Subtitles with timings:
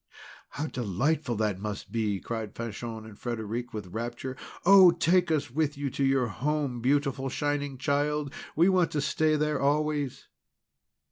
[0.49, 4.35] "How delightful that must be!" cried Fanchon and Frederic, with rapture.
[4.65, 4.89] "Oh!
[4.89, 8.33] take us with you to your home, beautiful Shining Child!
[8.55, 10.27] We want to stay there always!"